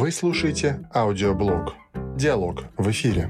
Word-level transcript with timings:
Вы 0.00 0.12
слушаете 0.12 0.88
аудиоблог 0.94 1.74
«Диалог» 2.16 2.66
в 2.76 2.88
эфире. 2.88 3.26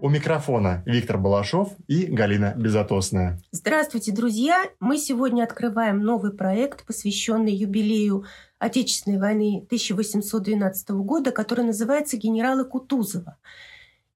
У 0.00 0.08
микрофона 0.08 0.82
Виктор 0.86 1.18
Балашов 1.18 1.74
и 1.86 2.06
Галина 2.06 2.54
Безотосная. 2.56 3.38
Здравствуйте, 3.50 4.12
друзья! 4.12 4.64
Мы 4.80 4.96
сегодня 4.96 5.44
открываем 5.44 6.00
новый 6.00 6.32
проект, 6.32 6.86
посвященный 6.86 7.52
юбилею 7.52 8.24
Отечественной 8.58 9.18
войны 9.18 9.62
1812 9.66 10.88
года, 10.92 11.32
который 11.32 11.66
называется 11.66 12.16
«Генералы 12.16 12.64
Кутузова». 12.64 13.36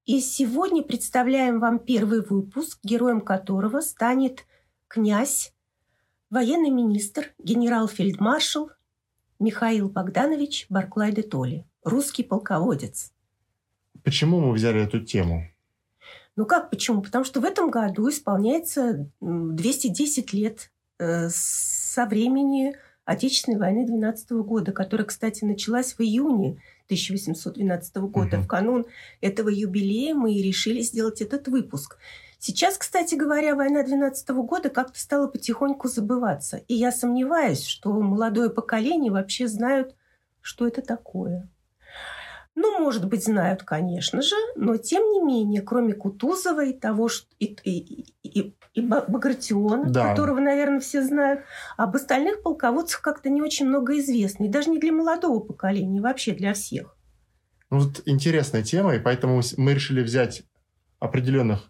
И 0.05 0.21
сегодня 0.21 0.81
представляем 0.81 1.59
вам 1.59 1.77
первый 1.77 2.21
выпуск, 2.21 2.79
героем 2.81 3.21
которого 3.21 3.81
станет 3.81 4.47
князь, 4.87 5.53
военный 6.29 6.69
министр, 6.69 7.33
генерал-фельдмаршал 7.39 8.71
Михаил 9.39 9.89
Богданович 9.89 10.65
Барклай 10.69 11.11
де 11.11 11.21
Толли, 11.21 11.65
русский 11.83 12.23
полководец. 12.23 13.11
Почему 14.03 14.39
мы 14.39 14.53
взяли 14.53 14.81
эту 14.81 14.99
тему? 15.01 15.45
Ну 16.35 16.45
как 16.45 16.69
почему? 16.69 17.01
Потому 17.01 17.25
что 17.25 17.41
в 17.41 17.45
этом 17.45 17.69
году 17.69 18.09
исполняется 18.09 19.09
210 19.19 20.33
лет 20.33 20.71
э, 20.97 21.29
со 21.29 22.05
времени 22.05 22.75
Отечественной 23.09 23.57
войны 23.57 23.87
12 23.87 24.31
года, 24.43 24.71
которая, 24.71 25.07
кстати, 25.07 25.43
началась 25.43 25.93
в 25.93 25.99
июне 25.99 26.61
1812 26.85 27.95
года. 27.97 28.37
Угу. 28.37 28.43
В 28.43 28.47
канун 28.47 28.85
этого 29.19 29.49
юбилея 29.49 30.13
мы 30.13 30.35
и 30.35 30.43
решили 30.43 30.81
сделать 30.81 31.19
этот 31.19 31.47
выпуск. 31.47 31.97
Сейчас, 32.41 32.77
кстати 32.77 33.15
говоря, 33.15 33.53
война 33.53 33.83
12 33.83 34.29
года 34.29 34.69
как-то 34.69 34.97
стала 34.97 35.27
потихоньку 35.27 35.89
забываться. 35.89 36.57
И 36.69 36.73
я 36.73 36.93
сомневаюсь, 36.93 37.65
что 37.65 37.91
молодое 37.91 38.49
поколение 38.49 39.11
вообще 39.11 39.49
знают, 39.49 39.93
что 40.39 40.65
это 40.65 40.81
такое. 40.81 41.49
Ну, 42.55 42.79
может 42.79 43.07
быть, 43.07 43.25
знают, 43.25 43.63
конечно 43.63 44.21
же, 44.21 44.35
но 44.55 44.77
тем 44.77 45.03
не 45.11 45.21
менее, 45.21 45.61
кроме 45.61 45.93
Кутузова 45.93 46.63
и 46.63 46.73
того, 46.73 47.09
что 47.09 47.27
и, 47.39 47.57
и, 47.63 48.05
и, 48.23 48.55
и 48.73 48.81
Багратиона, 48.81 49.89
да. 49.89 50.09
которого, 50.09 50.39
наверное, 50.39 50.79
все 50.79 51.03
знают, 51.03 51.41
об 51.75 51.95
остальных 51.95 52.41
полководцах 52.41 53.01
как-то 53.01 53.29
не 53.29 53.41
очень 53.41 53.67
много 53.67 53.99
известно. 53.99 54.45
И 54.45 54.49
даже 54.49 54.69
не 54.69 54.79
для 54.79 54.93
молодого 54.93 55.41
поколения, 55.41 56.01
вообще 56.01 56.33
для 56.33 56.53
всех. 56.53 56.95
Ну, 57.69 57.79
вот 57.79 58.01
интересная 58.05 58.63
тема, 58.63 58.95
и 58.95 58.99
поэтому 58.99 59.41
мы 59.57 59.73
решили 59.73 60.01
взять 60.01 60.43
определенных 60.99 61.69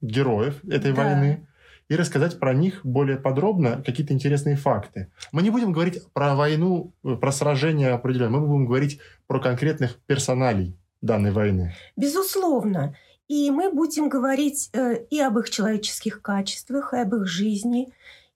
героев 0.00 0.62
этой 0.64 0.92
да. 0.92 1.02
войны, 1.02 1.48
и 1.88 1.96
рассказать 1.96 2.38
про 2.38 2.52
них 2.52 2.84
более 2.84 3.16
подробно 3.16 3.82
какие-то 3.84 4.12
интересные 4.12 4.56
факты. 4.56 5.10
Мы 5.32 5.42
не 5.42 5.50
будем 5.50 5.72
говорить 5.72 6.02
про 6.12 6.34
войну, 6.34 6.92
э, 7.04 7.16
про 7.16 7.32
сражения 7.32 7.94
определенно, 7.94 8.38
мы 8.38 8.46
будем 8.46 8.66
говорить 8.66 9.00
про 9.26 9.40
конкретных 9.40 9.96
персоналей 10.06 10.76
данной 11.00 11.32
войны. 11.32 11.74
Безусловно. 11.96 12.94
И 13.28 13.50
мы 13.50 13.70
будем 13.70 14.08
говорить 14.08 14.70
э, 14.72 15.04
и 15.10 15.20
об 15.20 15.38
их 15.38 15.50
человеческих 15.50 16.22
качествах, 16.22 16.94
и 16.94 16.98
об 16.98 17.14
их 17.14 17.26
жизни, 17.26 17.92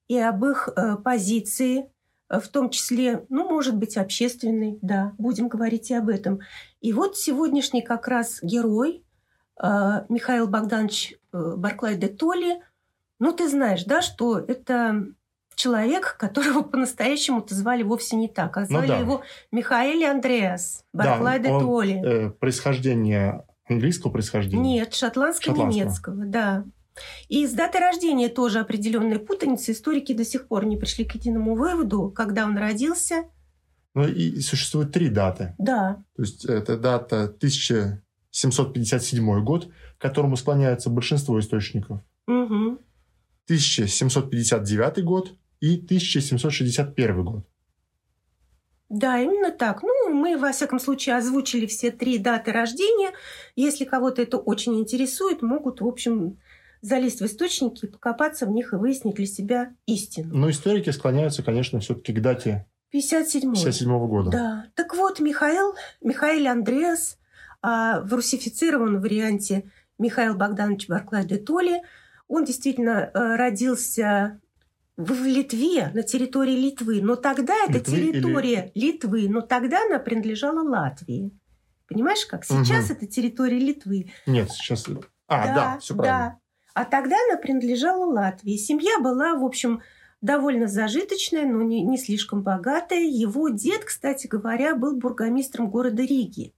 и 0.09 0.19
об 0.19 0.45
их 0.45 0.69
э, 0.75 0.97
позиции, 0.97 1.91
э, 2.29 2.41
в 2.41 2.49
том 2.49 2.69
числе, 2.71 3.25
ну, 3.31 3.49
может 3.49 3.77
быть, 3.77 3.97
общественной, 3.97 4.79
да, 4.83 5.15
будем 5.19 5.49
говорить 5.49 5.91
и 5.91 5.95
об 5.95 6.09
этом. 6.09 6.41
И 6.81 6.93
вот 6.93 7.17
сегодняшний 7.17 7.83
как 7.83 8.07
раз 8.07 8.41
герой 8.43 9.03
э, 9.63 10.05
Михаил 10.11 10.47
Богданович 10.47 11.15
Барклай 11.33 11.97
де 11.97 12.08
Толли– 12.08 12.61
ну, 13.22 13.33
ты 13.33 13.48
знаешь, 13.48 13.84
да, 13.84 14.02
что 14.02 14.41
это 14.41 15.06
человек, 15.55 16.16
которого 16.19 16.62
по-настоящему-то 16.62 17.55
звали 17.55 17.84
вовсе 17.84 18.16
не 18.16 18.27
так, 18.27 18.56
а 18.56 18.62
ну 18.62 18.66
звали 18.66 18.88
ну, 18.88 18.92
да. 18.92 18.98
его 18.98 19.22
Михаил 19.53 20.10
Андреас 20.10 20.84
Барклай 20.92 21.38
да, 21.38 21.44
де 21.44 21.50
Толли. 21.50 22.03
Э, 22.05 22.30
происхождение 22.30 23.44
английского 23.69 24.10
происхождения? 24.10 24.60
Нет, 24.60 24.94
шотландско-немецкого, 24.94 26.26
да. 26.26 26.65
И 27.28 27.47
с 27.47 27.53
датой 27.53 27.81
рождения 27.81 28.28
тоже 28.28 28.59
определенная 28.59 29.21
путаница. 29.21 29.71
Историки 29.71 30.12
до 30.12 30.25
сих 30.25 30.48
пор 30.48 30.65
не 30.65 30.76
пришли 30.76 31.04
к 31.04 31.15
единому 31.15 31.54
выводу, 31.54 32.10
когда 32.10 32.44
он 32.44 32.59
родился. 32.59 33.26
Ну 33.94 34.09
и 34.09 34.41
существует 34.41 34.91
три 34.91 35.10
даты. 35.10 35.54
Да. 35.59 36.03
То 36.16 36.22
есть 36.22 36.44
это 36.44 36.76
дата 36.76 37.26
1757 37.26 39.44
год, 39.44 39.69
к 40.03 40.09
которому 40.09 40.37
склоняются 40.37 40.91
большинство 40.91 41.39
источников. 41.39 42.01
Угу. 42.27 42.79
1759 43.45 45.05
год 45.05 45.37
и 45.61 45.77
1761 45.77 47.25
год. 47.25 47.47
Да, 48.89 49.21
именно 49.21 49.53
так. 49.53 49.85
Ну, 49.85 50.13
мы, 50.13 50.37
во 50.37 50.51
всяком 50.51 50.81
случае, 50.81 51.17
озвучили 51.17 51.67
все 51.67 51.93
три 51.93 52.19
даты 52.19 52.51
рождения. 52.51 53.13
Если 53.55 53.85
кого-то 53.85 54.23
это 54.23 54.39
очень 54.39 54.75
интересует, 54.75 55.41
могут, 55.41 55.81
в 55.81 55.87
общем, 55.87 56.41
залезть 56.81 57.21
в 57.21 57.27
источники, 57.27 57.87
покопаться 57.87 58.47
в 58.47 58.51
них 58.51 58.73
и 58.73 58.77
выяснить 58.77 59.15
для 59.15 59.27
себя 59.27 59.77
истину. 59.87 60.37
Но 60.37 60.51
историки 60.51 60.91
склоняются, 60.91 61.45
конечно, 61.45 61.79
все-таки 61.79 62.13
к 62.13 62.21
дате 62.21 62.67
57 62.91 63.55
57 63.55 63.89
-го 63.89 64.09
года. 64.09 64.31
Да. 64.33 64.67
Так 64.75 64.97
вот, 64.97 65.21
Михаил, 65.21 65.77
Михаил 66.01 66.49
Андреас 66.49 67.19
а 67.63 68.01
в 68.01 68.13
русифицированном 68.13 69.01
варианте 69.01 69.71
Михаил 70.03 70.35
Богданович 70.35 70.89
Барклай 70.89 71.25
де 71.25 71.39
Толли– 71.39 71.81
он 72.33 72.45
действительно 72.45 73.11
э, 73.13 73.37
родился 73.37 74.41
в 74.97 75.13
Литве, 75.25 75.91
на 75.93 76.03
территории 76.03 76.57
Литвы. 76.57 77.03
Но 77.03 77.17
тогда 77.17 77.55
эта 77.69 77.79
территория 77.81 78.73
или... 78.75 78.87
Литвы, 78.93 79.29
но 79.29 79.43
тогда 79.43 79.83
она 79.85 79.99
принадлежала 79.99 80.63
Латвии. 80.67 81.31
Понимаешь, 81.89 82.25
как? 82.25 82.47
Сейчас 82.47 82.87
угу. 82.87 82.95
это 82.95 83.07
территория 83.07 83.59
Литвы. 83.59 84.13
Нет, 84.27 84.51
сейчас... 84.51 84.87
А, 85.29 85.47
да, 85.47 85.55
да 85.55 85.79
все 85.79 85.95
правильно. 85.95 86.19
Да. 86.19 86.39
А 86.73 86.84
тогда 86.87 87.17
она 87.29 87.39
принадлежала 87.39 88.07
Латвии. 88.07 88.57
Семья 88.57 88.99
была, 89.01 89.34
в 89.34 89.45
общем, 89.45 89.83
довольно 90.23 90.69
зажиточная, 90.69 91.45
но 91.45 91.61
не, 91.61 91.83
не 91.83 91.99
слишком 91.99 92.43
богатая. 92.43 93.05
Его 93.05 93.51
дед, 93.51 93.84
кстати 93.84 94.27
говоря, 94.27 94.75
был 94.75 94.97
бургомистром 94.97 95.69
города 95.69 96.03
Риги. 96.03 96.55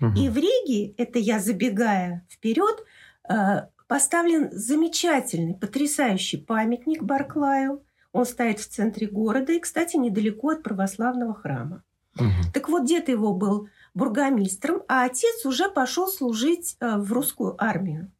Угу. 0.00 0.12
И 0.16 0.28
в 0.28 0.36
Риге, 0.36 0.94
это 0.96 1.18
я 1.18 1.38
забегая 1.38 2.26
вперед, 2.30 2.84
э, 3.28 3.62
поставлен 3.86 4.50
замечательный, 4.52 5.54
потрясающий 5.54 6.38
памятник 6.38 7.02
Барклаю. 7.02 7.82
Он 8.12 8.24
стоит 8.24 8.60
в 8.60 8.68
центре 8.68 9.06
города 9.06 9.52
и, 9.52 9.60
кстати, 9.60 9.96
недалеко 9.96 10.50
от 10.50 10.62
православного 10.62 11.34
храма. 11.34 11.82
Угу. 12.18 12.52
Так 12.54 12.68
вот, 12.68 12.86
дед 12.86 13.08
его 13.08 13.34
был 13.34 13.68
бургомистром, 13.94 14.82
а 14.88 15.04
отец 15.04 15.44
уже 15.44 15.70
пошел 15.70 16.08
служить 16.08 16.76
э, 16.80 16.96
в 16.96 17.12
русскую 17.12 17.62
армию. 17.62 18.10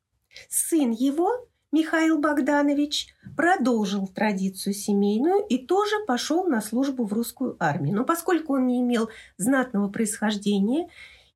Сын 0.48 0.91
его, 0.91 1.48
Михаил 1.72 2.19
Богданович, 2.19 3.09
продолжил 3.36 4.06
традицию 4.06 4.75
семейную 4.75 5.44
и 5.47 5.59
тоже 5.59 5.97
пошел 6.06 6.47
на 6.47 6.60
службу 6.60 7.04
в 7.04 7.12
русскую 7.12 7.56
армию. 7.59 7.97
Но 7.97 8.04
поскольку 8.04 8.54
он 8.54 8.66
не 8.66 8.81
имел 8.81 9.10
знатного 9.36 9.88
происхождения 9.88 10.88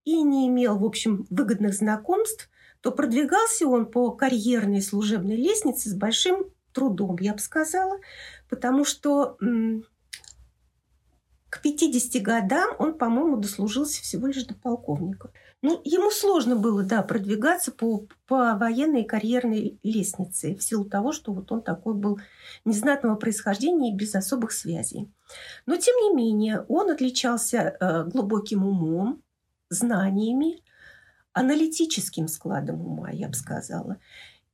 и 0.04 0.22
не 0.22 0.48
имел, 0.48 0.78
в 0.78 0.84
общем, 0.84 1.26
выгодных 1.30 1.74
знакомств, 1.74 2.50
то 2.80 2.90
продвигался 2.90 3.66
он 3.66 3.86
по 3.86 4.10
карьерной 4.12 4.82
служебной 4.82 5.36
лестнице 5.36 5.90
с 5.90 5.94
большим 5.94 6.46
трудом, 6.72 7.16
я 7.20 7.34
бы 7.34 7.38
сказала, 7.38 7.98
потому 8.48 8.84
что 8.84 9.36
к 11.50 11.60
50 11.62 12.22
годам 12.22 12.76
он, 12.78 12.96
по-моему, 12.96 13.36
дослужился 13.36 14.02
всего 14.02 14.28
лишь 14.28 14.44
до 14.44 14.54
полковника. 14.54 15.32
Ну, 15.62 15.80
ему 15.84 16.10
сложно 16.10 16.56
было, 16.56 16.84
да, 16.84 17.02
продвигаться 17.02 17.72
по, 17.72 18.06
по 18.26 18.54
военной 18.54 19.04
карьерной 19.04 19.78
лестнице 19.82 20.54
в 20.54 20.62
силу 20.62 20.84
того, 20.84 21.12
что 21.12 21.32
вот 21.32 21.50
он 21.52 21.60
такой 21.60 21.94
был 21.94 22.18
незнатного 22.64 23.16
происхождения 23.16 23.92
и 23.92 23.96
без 23.96 24.14
особых 24.14 24.52
связей. 24.52 25.12
Но, 25.66 25.76
тем 25.76 25.94
не 25.96 26.14
менее, 26.14 26.64
он 26.68 26.88
отличался 26.88 27.76
э, 27.78 28.04
глубоким 28.04 28.64
умом, 28.64 29.22
знаниями, 29.70 30.62
аналитическим 31.32 32.28
складом 32.28 32.84
ума, 32.84 33.10
я 33.10 33.28
бы 33.28 33.34
сказала. 33.34 33.96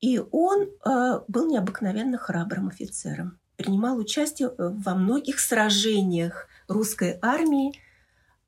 И 0.01 0.21
он 0.31 0.69
э, 0.85 1.21
был 1.27 1.49
необыкновенно 1.49 2.19
храбрым 2.19 2.69
офицером. 2.69 3.39
Принимал 3.57 3.97
участие 3.97 4.49
э, 4.49 4.53
во 4.59 4.95
многих 4.95 5.41
сражениях 5.41 6.49
русской 6.69 7.19
армии 7.23 7.73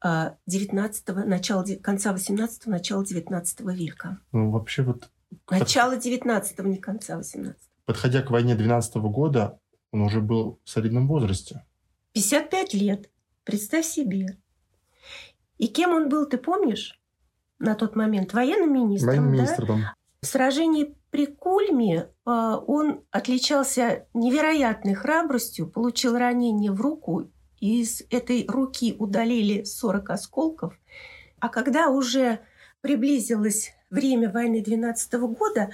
19 0.03 1.09
э, 1.09 1.12
начала, 1.25 1.65
конца 1.82 2.12
18-го, 2.12 2.71
начала 2.71 3.05
19 3.05 3.61
века. 3.61 4.19
Ну, 4.32 4.50
вообще 4.50 4.82
вот... 4.82 5.11
Начало 5.50 5.97
19-го, 5.97 6.69
не 6.69 6.76
конца 6.76 7.17
18 7.17 7.56
Подходя 7.85 8.23
к 8.23 8.31
войне 8.31 8.55
12 8.55 8.97
-го 8.97 9.09
года, 9.11 9.59
он 9.93 10.03
уже 10.03 10.21
был 10.21 10.61
в 10.62 10.69
солидном 10.69 11.09
возрасте. 11.09 11.64
55 12.12 12.75
лет. 12.75 13.11
Представь 13.44 13.87
себе. 13.87 14.37
И 15.59 15.67
кем 15.67 15.93
он 15.93 16.09
был, 16.09 16.27
ты 16.27 16.39
помнишь? 16.39 16.99
на 17.59 17.75
тот 17.75 17.97
момент 17.97 18.33
военным 18.33 18.73
министром. 18.73 19.11
Военным 19.11 19.33
министром. 19.33 19.81
Да? 19.81 19.95
В 20.23 20.27
сражении 20.27 20.95
при 21.11 21.27
Кульме 21.27 21.97
э, 21.97 22.07
он 22.25 23.03
отличался 23.11 24.07
невероятной 24.15 24.95
храбростью, 24.95 25.69
получил 25.69 26.17
ранение 26.17 26.73
в 26.73 26.81
руку, 26.81 27.31
и 27.61 27.83
из 27.83 28.03
этой 28.11 28.47
руки 28.49 28.95
удалили 28.99 29.65
40 29.65 30.11
осколков. 30.11 30.79
А 31.41 31.49
когда 31.49 31.89
уже 31.89 32.41
приблизилось 32.81 33.73
время 33.91 34.31
войны 34.31 34.63
12 34.63 35.15
года, 35.15 35.71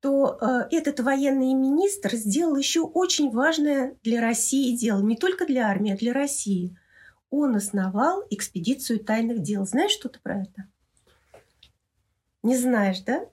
то 0.00 0.38
э, 0.40 0.68
этот 0.70 1.00
военный 1.00 1.52
министр 1.52 2.14
сделал 2.14 2.56
еще 2.56 2.80
очень 2.80 3.30
важное 3.30 3.96
для 4.02 4.20
России 4.20 4.76
дело, 4.76 5.02
не 5.02 5.16
только 5.16 5.46
для 5.46 5.66
армии, 5.66 5.92
а 5.92 5.96
для 5.96 6.12
России. 6.14 6.76
Он 7.30 7.56
основал 7.56 8.24
экспедицию 8.30 9.00
тайных 9.00 9.42
дел. 9.42 9.64
Знаешь 9.64 9.92
что-то 9.92 10.18
про 10.20 10.42
это? 10.42 10.66
Не 12.42 12.56
знаешь, 12.56 13.00
да? 13.00 13.26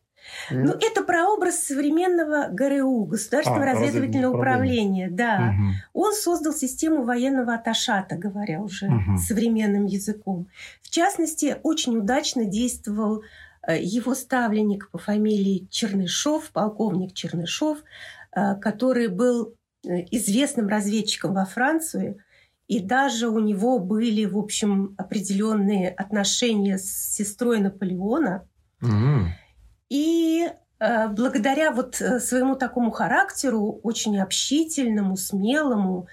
Ну, 0.49 0.73
это 0.73 1.03
прообраз 1.03 1.59
современного 1.63 2.47
ГРУ, 2.51 3.05
Государственного 3.05 3.71
а, 3.71 3.73
разведывательного 3.73 4.37
управления. 4.37 5.09
Да. 5.09 5.53
Угу. 5.53 6.05
Он 6.05 6.13
создал 6.13 6.53
систему 6.53 7.03
военного 7.03 7.53
аташата, 7.53 8.15
говоря 8.15 8.61
уже 8.61 8.87
угу. 8.87 9.17
современным 9.17 9.85
языком. 9.85 10.47
В 10.81 10.89
частности, 10.89 11.57
очень 11.63 11.97
удачно 11.97 12.45
действовал 12.45 13.23
э, 13.67 13.81
его 13.81 14.15
ставленник 14.15 14.89
по 14.91 14.97
фамилии 14.97 15.67
Чернышов, 15.69 16.51
полковник 16.51 17.13
Чернышов, 17.13 17.79
э, 18.35 18.55
который 18.55 19.07
был 19.07 19.53
э, 19.85 20.05
известным 20.11 20.67
разведчиком 20.67 21.33
во 21.33 21.45
Францию, 21.45 22.17
и 22.67 22.79
даже 22.79 23.29
у 23.29 23.39
него 23.39 23.79
были, 23.79 24.25
в 24.25 24.37
общем, 24.37 24.93
определенные 24.97 25.89
отношения 25.89 26.77
с 26.77 27.15
сестрой 27.15 27.59
Наполеона. 27.59 28.45
Угу. 28.81 29.27
И 29.89 30.49
э, 30.79 31.07
благодаря 31.07 31.71
вот 31.71 32.01
э, 32.01 32.19
своему 32.19 32.55
такому 32.55 32.91
характеру, 32.91 33.79
очень 33.83 34.19
общительному, 34.19 35.15
смелому, 35.15 36.07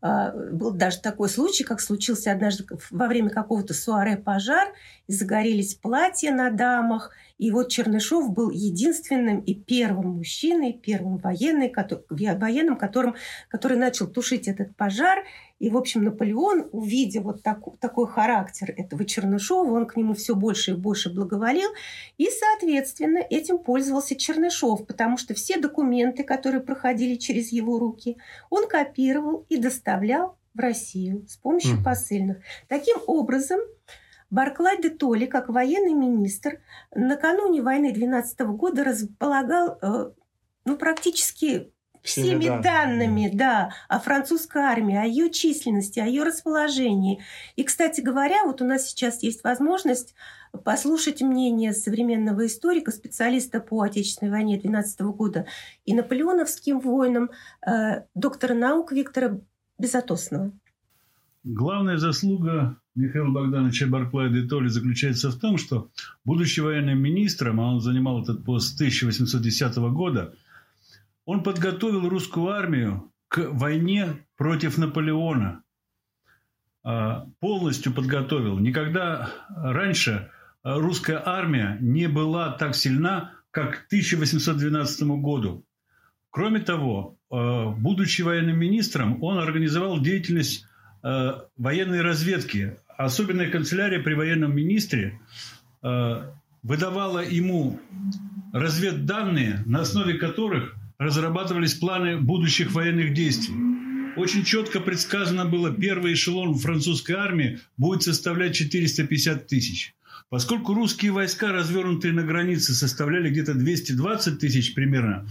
э, 0.00 0.50
был 0.52 0.70
даже 0.70 1.00
такой 1.00 1.28
случай, 1.28 1.64
как 1.64 1.80
случился 1.80 2.30
однажды 2.30 2.64
во 2.92 3.08
время 3.08 3.30
какого-то 3.30 3.74
суаре 3.74 4.16
пожар, 4.16 4.68
и 5.08 5.12
загорелись 5.12 5.74
платья 5.74 6.32
на 6.32 6.50
дамах, 6.50 7.10
и 7.38 7.50
вот 7.50 7.68
Чернышов 7.68 8.32
был 8.32 8.50
единственным 8.50 9.40
и 9.40 9.54
первым 9.54 10.16
мужчиной, 10.16 10.72
первым 10.72 11.18
военным, 11.18 11.70
который, 11.70 12.04
военным, 12.36 12.76
которым, 12.76 13.14
который 13.48 13.76
начал 13.76 14.06
тушить 14.06 14.48
этот 14.48 14.74
пожар. 14.76 15.24
И, 15.58 15.70
в 15.70 15.76
общем, 15.76 16.04
Наполеон, 16.04 16.68
увидя 16.72 17.20
вот 17.20 17.42
так, 17.42 17.60
такой 17.80 18.06
характер 18.06 18.74
этого 18.76 19.04
Чернышова, 19.04 19.72
он 19.72 19.86
к 19.86 19.96
нему 19.96 20.14
все 20.14 20.34
больше 20.34 20.72
и 20.72 20.74
больше 20.74 21.12
благоволил. 21.12 21.70
И, 22.18 22.28
соответственно, 22.30 23.18
этим 23.18 23.58
пользовался 23.58 24.16
Чернышов, 24.16 24.86
потому 24.86 25.16
что 25.16 25.34
все 25.34 25.58
документы, 25.58 26.24
которые 26.24 26.60
проходили 26.60 27.14
через 27.14 27.52
его 27.52 27.78
руки, 27.78 28.18
он 28.50 28.68
копировал 28.68 29.46
и 29.48 29.56
доставлял 29.56 30.36
в 30.52 30.58
Россию 30.58 31.26
с 31.28 31.36
помощью 31.36 31.78
mm. 31.78 31.84
посыльных. 31.84 32.38
Таким 32.68 32.96
образом, 33.06 33.60
Барклай 34.30 34.80
де 34.80 34.90
Толли, 34.90 35.26
как 35.26 35.48
военный 35.48 35.94
министр, 35.94 36.60
накануне 36.94 37.62
войны 37.62 37.92
12 37.92 38.40
года 38.40 38.84
располагал 38.84 39.78
э, 39.80 40.10
ну, 40.64 40.76
практически 40.76 41.72
всеми, 42.06 42.40
всеми 42.40 42.62
данными, 42.62 43.30
да, 43.32 43.70
о 43.88 43.98
французской 43.98 44.62
армии, 44.62 44.96
о 44.96 45.04
ее 45.04 45.30
численности, 45.30 46.00
о 46.00 46.06
ее 46.06 46.22
расположении. 46.22 47.22
И, 47.56 47.64
кстати 47.64 48.00
говоря, 48.00 48.44
вот 48.44 48.62
у 48.62 48.64
нас 48.64 48.88
сейчас 48.88 49.22
есть 49.22 49.44
возможность 49.44 50.14
послушать 50.64 51.20
мнение 51.20 51.72
современного 51.72 52.46
историка, 52.46 52.90
специалиста 52.90 53.60
по 53.60 53.82
Отечественной 53.82 54.30
войне 54.30 54.58
12 54.58 55.00
года 55.00 55.46
и 55.84 55.94
наполеоновским 55.94 56.80
войнам, 56.80 57.30
э, 57.66 58.04
доктора 58.14 58.54
наук 58.54 58.92
Виктора 58.92 59.38
Безотосного. 59.78 60.52
Главная 61.44 61.98
заслуга 61.98 62.76
Михаила 62.96 63.30
Богдановича 63.30 63.86
Барклая 63.86 64.30
де 64.30 64.48
Толли 64.48 64.68
заключается 64.68 65.30
в 65.30 65.38
том, 65.38 65.58
что, 65.58 65.90
будучи 66.24 66.60
военным 66.60 66.98
министром, 66.98 67.60
а 67.60 67.72
он 67.72 67.80
занимал 67.80 68.22
этот 68.22 68.44
пост 68.44 68.72
с 68.72 68.74
1810 68.74 69.76
года, 69.92 70.34
он 71.26 71.42
подготовил 71.42 72.08
русскую 72.08 72.48
армию 72.48 73.12
к 73.28 73.50
войне 73.50 74.24
против 74.36 74.78
Наполеона. 74.78 75.62
А, 76.82 77.26
полностью 77.40 77.92
подготовил. 77.92 78.58
Никогда 78.58 79.30
раньше 79.48 80.30
русская 80.62 81.20
армия 81.22 81.76
не 81.80 82.06
была 82.06 82.52
так 82.52 82.76
сильна, 82.76 83.32
как 83.50 83.82
к 83.82 83.86
1812 83.86 85.02
году. 85.20 85.64
Кроме 86.30 86.60
того, 86.60 87.18
а, 87.28 87.70
будучи 87.70 88.22
военным 88.22 88.56
министром, 88.58 89.20
он 89.22 89.38
организовал 89.38 90.00
деятельность 90.00 90.64
а, 91.02 91.44
военной 91.56 92.02
разведки 92.02 92.76
особенная 92.96 93.50
канцелярия 93.50 94.00
при 94.00 94.14
военном 94.14 94.56
министре 94.56 95.20
выдавала 96.62 97.22
ему 97.22 97.78
разведданные, 98.54 99.62
на 99.66 99.80
основе 99.80 100.14
которых 100.14 100.75
разрабатывались 100.98 101.74
планы 101.74 102.18
будущих 102.18 102.72
военных 102.72 103.14
действий. 103.14 103.54
Очень 104.16 104.44
четко 104.44 104.80
предсказано 104.80 105.44
было, 105.44 105.70
первый 105.70 106.14
эшелон 106.14 106.54
французской 106.54 107.12
армии 107.12 107.60
будет 107.76 108.02
составлять 108.02 108.54
450 108.54 109.46
тысяч. 109.46 109.94
Поскольку 110.28 110.74
русские 110.74 111.12
войска, 111.12 111.52
развернутые 111.52 112.12
на 112.12 112.22
границе, 112.22 112.72
составляли 112.72 113.30
где-то 113.30 113.54
220 113.54 114.38
тысяч 114.38 114.74
примерно, 114.74 115.28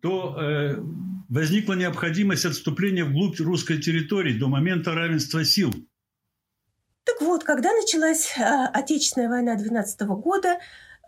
то 0.00 0.36
э, 0.38 0.76
возникла 1.28 1.74
необходимость 1.74 2.44
отступления 2.44 3.04
вглубь 3.04 3.40
русской 3.40 3.80
территории 3.80 4.32
до 4.32 4.48
момента 4.48 4.94
равенства 4.94 5.44
сил– 5.44 5.74
так 7.04 7.20
вот, 7.20 7.44
когда 7.44 7.70
началась 7.72 8.34
а, 8.38 8.66
Отечественная 8.68 9.28
война 9.28 9.56
12 9.56 10.00
года, 10.00 10.58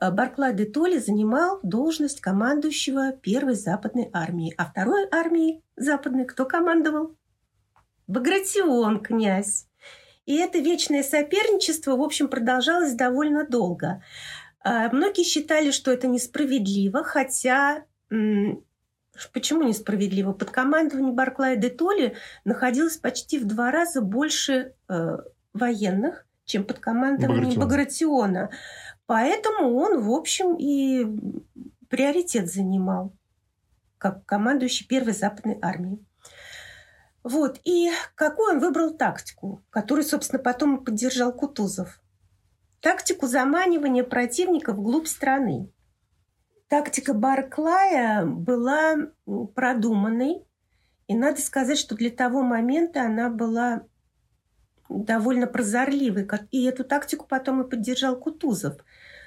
Барклай 0.00 0.54
де 0.54 0.64
Толли 0.64 0.98
занимал 0.98 1.60
должность 1.62 2.20
командующего 2.20 3.12
первой 3.12 3.54
западной 3.54 4.10
армии. 4.12 4.54
А 4.56 4.66
второй 4.66 5.06
армией 5.10 5.62
западной 5.76 6.24
кто 6.24 6.44
командовал? 6.44 7.16
Багратион, 8.06 9.00
князь. 9.00 9.66
И 10.26 10.36
это 10.36 10.58
вечное 10.58 11.02
соперничество, 11.02 11.96
в 11.96 12.02
общем, 12.02 12.28
продолжалось 12.28 12.94
довольно 12.94 13.46
долго. 13.46 14.02
А, 14.60 14.90
многие 14.90 15.22
считали, 15.22 15.70
что 15.70 15.92
это 15.92 16.08
несправедливо, 16.08 17.04
хотя 17.04 17.84
Почему 19.32 19.62
несправедливо? 19.62 20.32
Под 20.32 20.50
командованием 20.50 21.14
Барклая 21.14 21.56
де 21.56 21.70
Толли 21.70 22.16
находилось 22.44 22.96
почти 22.98 23.38
в 23.38 23.46
два 23.46 23.70
раза 23.70 24.00
больше 24.02 24.74
э, 24.88 25.16
военных, 25.54 26.26
чем 26.44 26.64
под 26.64 26.78
командованием 26.78 27.58
Багратиона. 27.58 27.64
Багратиона. 27.64 28.50
Поэтому 29.06 29.76
он, 29.76 30.02
в 30.02 30.10
общем, 30.10 30.56
и 30.56 31.06
приоритет 31.88 32.52
занимал 32.52 33.12
как 33.98 34.26
командующий 34.26 34.86
первой 34.86 35.12
западной 35.12 35.58
армией. 35.62 36.04
Вот. 37.22 37.60
И 37.64 37.90
какую 38.14 38.54
он 38.54 38.60
выбрал 38.60 38.96
тактику, 38.96 39.64
которую, 39.70 40.04
собственно, 40.04 40.42
потом 40.42 40.84
поддержал 40.84 41.32
Кутузов? 41.32 42.00
Тактику 42.80 43.26
заманивания 43.26 44.04
противника 44.04 44.72
вглубь 44.72 45.06
страны. 45.06 45.72
Тактика 46.68 47.14
Барклая 47.14 48.24
была 48.24 48.96
продуманной, 49.54 50.44
и 51.06 51.16
надо 51.16 51.40
сказать, 51.40 51.78
что 51.78 51.94
для 51.94 52.10
того 52.10 52.42
момента 52.42 53.02
она 53.02 53.30
была 53.30 53.82
довольно 54.88 55.46
прозорливый. 55.46 56.28
И 56.50 56.64
эту 56.64 56.84
тактику 56.84 57.26
потом 57.26 57.62
и 57.62 57.68
поддержал 57.68 58.16
Кутузов. 58.16 58.76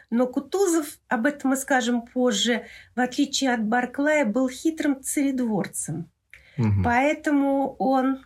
Но 0.10 0.28
Кутузов, 0.28 1.00
об 1.08 1.26
этом 1.26 1.52
мы 1.52 1.58
скажем 1.58 2.02
позже, 2.02 2.66
в 2.96 3.00
отличие 3.00 3.54
от 3.54 3.64
Барклая, 3.64 4.26
был 4.26 4.50
хитрым 4.50 5.04
царедворцем. 5.04 6.10
Угу. 6.58 6.84
Поэтому 6.84 7.76
он 7.78 8.26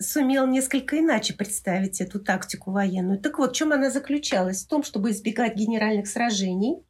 сумел 0.00 0.46
несколько 0.46 0.98
иначе 0.98 1.34
представить 1.34 2.00
эту 2.00 2.18
тактику 2.18 2.72
военную. 2.72 3.20
Так 3.20 3.38
вот, 3.38 3.52
в 3.52 3.54
чем 3.56 3.72
она 3.72 3.90
заключалась? 3.90 4.64
В 4.64 4.68
том, 4.68 4.82
чтобы 4.82 5.12
избегать 5.12 5.54
генеральных 5.54 6.08
сражений, 6.08 6.82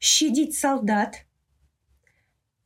щадить 0.00 0.58
солдат 0.58 1.26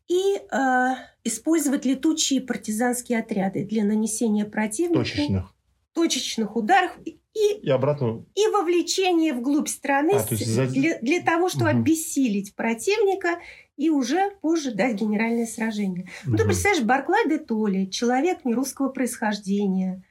и 0.08 0.36
э, 0.36 0.94
использовать 1.22 1.84
летучие 1.84 2.40
партизанские 2.40 3.20
отряды 3.20 3.64
для 3.64 3.84
нанесения 3.84 4.46
противнику 4.46 5.00
точечных 5.00 5.54
точечных 5.92 6.56
ударов 6.56 6.96
и, 7.40 7.60
и, 7.60 7.70
обратно. 7.70 8.24
и 8.34 8.46
вовлечение 8.48 9.32
вглубь 9.32 9.68
страны 9.68 10.14
а, 10.14 10.20
с, 10.20 10.28
за... 10.28 10.66
для, 10.66 10.98
для 11.00 11.20
того, 11.20 11.48
чтобы 11.48 11.70
угу. 11.70 11.78
обессилить 11.78 12.54
противника 12.54 13.38
и 13.76 13.90
уже 13.90 14.30
позже 14.42 14.72
дать 14.72 14.96
генеральное 14.96 15.46
сражение. 15.46 16.02
Угу. 16.24 16.32
Ну, 16.32 16.36
ты 16.36 16.44
представляешь, 16.44 16.84
Барклай 16.84 17.28
де 17.28 17.38
Толли, 17.38 17.86
человек 17.86 18.44
нерусского 18.44 18.88
происхождения, 18.90 20.02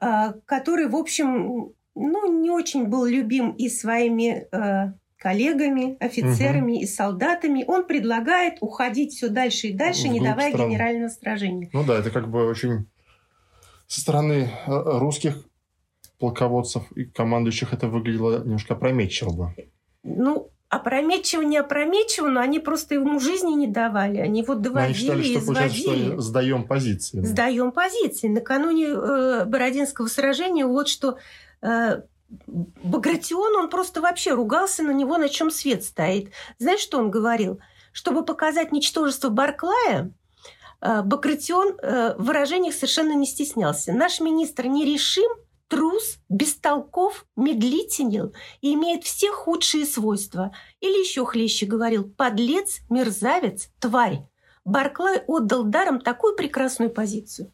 а, 0.00 0.34
который, 0.46 0.88
в 0.88 0.96
общем, 0.96 1.72
ну, 1.94 2.40
не 2.40 2.50
очень 2.50 2.86
был 2.86 3.06
любим 3.06 3.52
и 3.52 3.68
своими 3.68 4.46
э, 4.52 4.92
коллегами, 5.18 5.96
офицерами 5.98 6.72
угу. 6.72 6.82
и 6.82 6.86
солдатами. 6.86 7.64
Он 7.66 7.86
предлагает 7.86 8.58
уходить 8.60 9.14
все 9.14 9.28
дальше 9.28 9.68
и 9.68 9.72
дальше, 9.72 10.08
не 10.08 10.20
давая 10.20 10.52
стран. 10.52 10.68
генерального 10.68 11.08
сражения. 11.08 11.70
Ну 11.72 11.84
да, 11.84 11.98
это 11.98 12.10
как 12.10 12.30
бы 12.30 12.46
очень 12.46 12.86
со 13.86 14.00
стороны 14.00 14.50
э, 14.66 14.70
русских 14.98 15.44
полководцев 16.18 16.90
и 16.92 17.04
командующих 17.04 17.72
это 17.72 17.88
выглядело 17.88 18.42
немножко 18.42 18.74
опрометчиво 18.74 19.30
бы. 19.30 19.54
Ну, 20.02 20.50
опрометчиво, 20.68 21.42
не 21.42 21.58
опрометчиво, 21.58 22.28
но 22.28 22.40
они 22.40 22.58
просто 22.58 22.94
ему 22.94 23.20
жизни 23.20 23.52
не 23.52 23.66
давали. 23.66 24.18
Они 24.18 24.42
вот 24.42 24.62
доводили, 24.62 25.10
они 25.10 25.22
считали, 25.22 25.22
что, 25.22 25.38
изводили. 25.38 26.12
Что 26.12 26.20
сдаем 26.20 26.64
позиции. 26.66 27.20
Сдаем 27.22 27.72
позиции. 27.72 28.28
Накануне 28.28 28.86
э, 28.86 29.44
Бородинского 29.44 30.08
сражения 30.08 30.66
вот 30.66 30.88
что 30.88 31.18
э, 31.62 32.02
Багратион, 32.28 33.54
он 33.56 33.70
просто 33.70 34.00
вообще 34.00 34.32
ругался 34.32 34.82
на 34.82 34.90
него, 34.90 35.16
на 35.16 35.28
чем 35.28 35.50
свет 35.50 35.84
стоит. 35.84 36.32
Знаешь, 36.58 36.80
что 36.80 36.98
он 36.98 37.10
говорил? 37.10 37.60
Чтобы 37.92 38.24
показать 38.24 38.72
ничтожество 38.72 39.28
Барклая, 39.28 40.12
э, 40.80 41.02
Багратион 41.02 41.78
э, 41.80 42.16
в 42.18 42.24
выражениях 42.24 42.74
совершенно 42.74 43.14
не 43.14 43.26
стеснялся. 43.26 43.92
Наш 43.92 44.20
министр 44.20 44.66
не 44.66 44.84
решим, 44.84 45.30
трус, 45.68 46.18
бестолков, 46.28 47.26
медлительный 47.36 48.32
и 48.60 48.74
имеет 48.74 49.04
все 49.04 49.30
худшие 49.32 49.86
свойства. 49.86 50.52
Или 50.80 51.00
еще 51.00 51.24
хлеще 51.24 51.66
говорил, 51.66 52.04
подлец, 52.04 52.80
мерзавец, 52.90 53.70
тварь. 53.78 54.26
Барклай 54.64 55.22
отдал 55.26 55.64
даром 55.64 56.00
такую 56.00 56.34
прекрасную 56.34 56.90
позицию. 56.90 57.52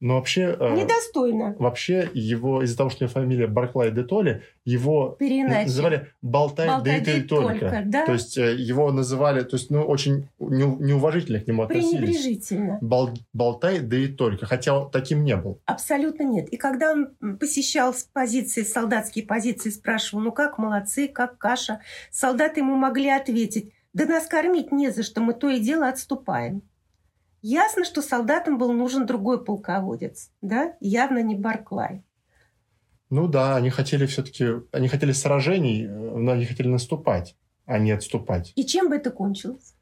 Но 0.00 0.16
вообще... 0.16 0.56
Э, 0.58 0.74
Недостойно. 0.74 1.56
Вообще 1.58 2.10
его, 2.12 2.62
из-за 2.62 2.76
того, 2.76 2.90
что 2.90 3.04
у 3.04 3.08
него 3.08 3.12
фамилия 3.12 3.46
Барклай 3.46 3.90
де 3.90 4.02
Толли, 4.02 4.42
его 4.64 5.16
Переначали. 5.18 5.64
называли 5.64 6.12
Болтай, 6.20 6.68
Болтай 6.68 7.00
де, 7.00 7.14
де 7.14 7.22
только. 7.22 7.58
только 7.60 7.82
да? 7.86 8.04
То 8.04 8.12
есть 8.12 8.36
э, 8.36 8.54
его 8.56 8.92
называли, 8.92 9.42
то 9.42 9.56
есть, 9.56 9.70
ну, 9.70 9.82
очень 9.82 10.28
неуважительно 10.38 11.40
к 11.40 11.46
нему 11.46 11.62
относились. 11.62 11.98
Пренебрежительно. 11.98 12.78
Бол, 12.82 13.10
Болтай 13.32 13.78
и 13.78 14.08
только, 14.08 14.44
хотя 14.44 14.78
он 14.78 14.90
таким 14.90 15.24
не 15.24 15.36
был. 15.36 15.60
Абсолютно 15.64 16.24
нет. 16.24 16.48
И 16.50 16.58
когда 16.58 16.92
он 16.92 17.36
посещал 17.38 17.94
позиции, 18.12 18.62
солдатские 18.62 19.24
позиции, 19.24 19.70
спрашивал, 19.70 20.22
ну 20.22 20.32
как, 20.32 20.58
молодцы, 20.58 21.08
как 21.08 21.38
каша, 21.38 21.80
солдаты 22.10 22.60
ему 22.60 22.74
могли 22.76 23.08
ответить, 23.08 23.72
да 23.94 24.04
нас 24.04 24.26
кормить 24.26 24.72
не 24.72 24.90
за 24.90 25.02
что, 25.02 25.22
мы 25.22 25.32
то 25.32 25.48
и 25.48 25.58
дело 25.58 25.88
отступаем. 25.88 26.62
Ясно, 27.48 27.84
что 27.84 28.02
солдатам 28.02 28.58
был 28.58 28.72
нужен 28.72 29.06
другой 29.06 29.44
полководец, 29.44 30.32
да? 30.42 30.74
Явно 30.80 31.22
не 31.22 31.36
Барклай. 31.36 32.02
Ну 33.08 33.28
да, 33.28 33.54
они 33.54 33.70
хотели 33.70 34.04
все-таки, 34.06 34.46
они 34.72 34.88
хотели 34.88 35.12
сражений, 35.12 35.86
но 35.86 36.32
они 36.32 36.44
хотели 36.44 36.66
наступать, 36.66 37.36
а 37.64 37.78
не 37.78 37.92
отступать. 37.92 38.52
И 38.56 38.64
чем 38.64 38.88
бы 38.88 38.96
это 38.96 39.12
кончилось? 39.12 39.76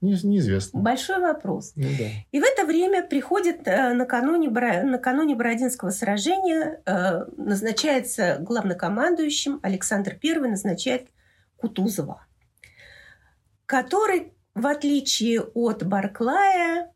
Не, 0.00 0.18
неизвестно. 0.22 0.80
Большой 0.80 1.20
вопрос. 1.20 1.74
Ну, 1.76 1.88
да. 1.98 2.06
И 2.32 2.40
в 2.40 2.42
это 2.42 2.64
время 2.64 3.06
приходит 3.06 3.68
э, 3.68 3.92
накануне, 3.92 4.48
накануне 4.48 5.34
Бородинского 5.34 5.90
сражения, 5.90 6.80
э, 6.86 7.26
назначается 7.36 8.38
главнокомандующим, 8.40 9.60
Александр 9.62 10.18
I 10.24 10.38
назначает 10.38 11.08
Кутузова, 11.58 12.26
который, 13.66 14.32
в 14.54 14.66
отличие 14.66 15.42
от 15.42 15.86
Барклая, 15.86 16.90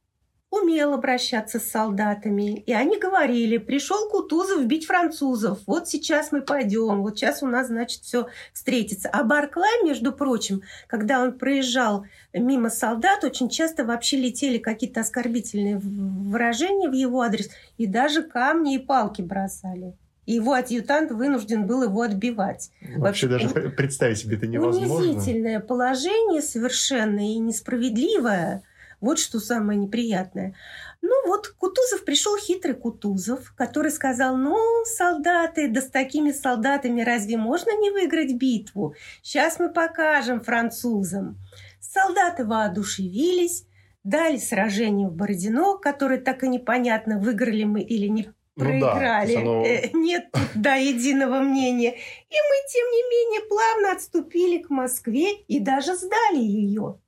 умел 0.55 0.95
обращаться 0.95 1.59
с 1.59 1.69
солдатами. 1.69 2.63
И 2.67 2.73
они 2.73 2.99
говорили, 2.99 3.59
пришел 3.59 4.09
Кутузов 4.09 4.67
бить 4.67 4.87
французов, 4.87 5.61
вот 5.67 5.89
сейчас 5.89 6.33
мы 6.33 6.43
пойдем, 6.43 7.03
вот 7.03 7.19
сейчас 7.19 7.43
у 7.43 7.47
нас, 7.47 7.69
значит, 7.69 8.03
все 8.03 8.29
встретится. 8.53 9.09
А 9.09 9.25
Барклай, 9.25 9.85
между 9.85 10.13
прочим, 10.13 10.63
когда 10.87 11.23
он 11.23 11.39
проезжал 11.39 12.07
мимо 12.33 12.71
солдат, 12.71 13.25
очень 13.25 13.49
часто 13.49 13.85
вообще 13.85 14.17
летели 14.17 14.59
какие-то 14.59 15.01
оскорбительные 15.01 15.79
выражения 15.79 16.89
в 16.89 16.95
его 16.95 17.21
адрес, 17.21 17.51
и 17.77 17.87
даже 17.87 18.23
камни 18.23 18.77
и 18.77 18.79
палки 18.79 19.23
бросали. 19.23 19.95
И 20.27 20.35
его 20.35 20.55
адъютант 20.55 21.11
вынужден 21.11 21.67
был 21.67 21.83
его 21.83 22.01
отбивать. 22.01 22.71
Вообще, 22.97 23.27
Вообще 23.27 23.29
даже 23.29 23.49
представить 23.71 24.19
себе 24.19 24.37
это 24.37 24.47
невозможно. 24.47 24.95
Унизительное 24.95 25.61
положение 25.61 26.41
совершенно 26.41 27.21
и 27.21 27.39
несправедливое– 27.39 28.63
вот 29.05 29.19
что 29.19 29.39
самое 29.39 29.79
неприятное. 29.79 30.55
Ну 31.03 31.27
вот 31.27 31.49
Кутузов 31.49 32.05
пришел 32.05 32.37
хитрый 32.37 32.75
Кутузов, 32.75 33.53
который 33.57 33.91
сказал, 33.91 34.37
ну, 34.37 34.57
солдаты, 34.85 35.69
да 35.69 35.83
с 35.83 35.89
такими 35.89 36.33
солдатами 36.33 37.03
разве 37.03 37.37
можно 37.37 37.71
не 37.79 37.91
выиграть 37.91 38.33
битву? 38.33 38.95
Сейчас 39.23 39.59
мы 39.59 39.73
покажем 39.73 40.41
французам. 40.41 41.39
Солдаты 41.81 42.45
воодушевились, 42.45 43.67
дали 44.03 44.39
сражение 44.39 45.09
в 45.09 45.13
Бородино, 45.13 45.77
которое 45.79 46.21
так 46.21 46.43
и 46.43 46.49
непонятно, 46.49 47.19
выиграли 47.19 47.65
мы 47.65 47.83
или 47.83 48.07
не 48.07 48.33
проиграли. 48.55 49.37
Ну, 49.37 49.63
да, 49.63 49.71
оно... 49.91 50.01
Нет 50.01 50.25
до 50.55 50.77
единого 50.77 51.41
мнения. 51.41 51.91
И 51.91 52.35
мы, 52.35 52.57
тем 52.73 52.87
не 52.91 53.03
менее, 53.11 53.49
плавно 53.49 53.93
отступили 53.93 54.63
к 54.63 54.71
Москве 54.71 55.35
и 55.35 55.61
даже 55.61 55.95
сдали 55.97 56.41
ее. 56.41 56.99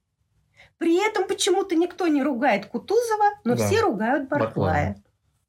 При 0.78 0.96
этом 0.96 1.26
почему-то 1.26 1.74
никто 1.74 2.06
не 2.06 2.22
ругает 2.22 2.66
Кутузова, 2.66 3.30
но 3.44 3.56
да. 3.56 3.66
все 3.66 3.80
ругают 3.80 4.28
Барклая. 4.28 4.48
Барклая. 4.48 5.02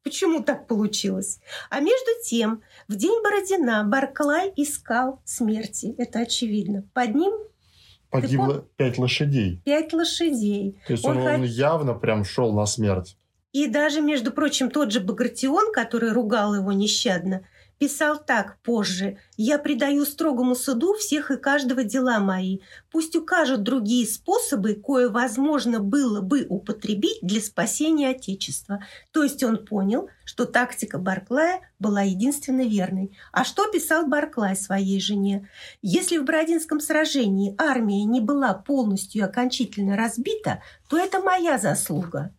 Почему 0.03 0.41
так 0.41 0.67
получилось? 0.67 1.39
А 1.69 1.81
между 1.81 2.12
тем, 2.24 2.62
в 2.88 2.96
день 2.96 3.22
Бородина 3.22 3.84
Барклай 3.84 4.53
искал 4.55 5.22
смерти. 5.25 5.93
Это 5.98 6.19
очевидно. 6.19 6.88
Под 6.93 7.13
ним 7.13 7.34
Погибло 8.10 8.65
пять 8.77 8.98
лошадей. 8.98 9.62
Пять 9.65 9.91
лошадей. 9.91 10.79
То 10.88 10.93
есть 10.93 11.03
он, 11.03 11.17
он, 11.17 11.27
он 11.27 11.43
явно 11.43 11.93
прям 11.93 12.24
шел 12.24 12.53
на 12.53 12.65
смерть. 12.65 13.17
И 13.51 13.67
даже, 13.67 14.01
между 14.01 14.31
прочим, 14.31 14.69
тот 14.69 14.91
же 14.91 15.01
Багратион, 15.01 15.74
который 15.74 16.12
ругал 16.12 16.55
его 16.55 16.72
нещадно, 16.72 17.46
писал 17.77 18.17
так 18.17 18.57
позже. 18.62 19.17
«Я 19.36 19.60
предаю 19.60 20.05
строгому 20.05 20.55
суду 20.55 20.93
всех 20.93 21.31
и 21.31 21.38
каждого 21.38 21.84
дела 21.84 22.19
мои. 22.19 22.60
Пусть 22.91 23.15
укажут 23.15 23.63
другие 23.63 24.05
способы, 24.05 24.74
кое 24.74 25.10
возможно 25.10 25.79
было 25.79 26.22
бы 26.22 26.46
употребить 26.50 27.19
для 27.22 27.41
спасения 27.41 28.10
Отечества». 28.10 28.84
То 29.12 29.24
есть 29.24 29.43
он 29.43 29.65
понял, 29.65 30.10
что 30.25 30.46
тактика 30.46 30.98
Барклая 30.98 31.62
была 31.79 32.01
единственно 32.01 32.65
верной. 32.65 33.17
А 33.31 33.43
что 33.43 33.69
писал 33.72 34.07
Барклай 34.07 34.55
своей 34.55 35.00
жене? 35.00 35.50
«Если 35.81 36.17
в 36.17 36.25
Бородинском 36.25 36.79
сражении 36.79 37.55
армия 37.57 38.03
не 38.03 38.22
была 38.22 38.53
полностью 38.53 39.22
и 39.22 39.25
окончательно 39.25 39.96
разбита, 39.96 40.62
то 40.89 40.98
это 40.98 41.19
моя 41.19 41.57
заслуга». 41.57 42.31